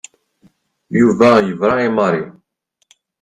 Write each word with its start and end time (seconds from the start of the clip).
Yuba 0.99 1.29
yebra 1.47 1.73
i 1.87 1.89
Mary. 1.97 2.23